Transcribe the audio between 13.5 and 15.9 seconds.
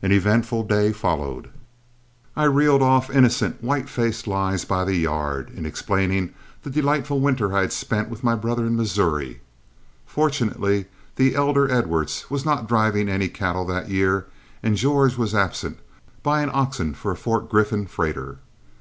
that year, and George was absent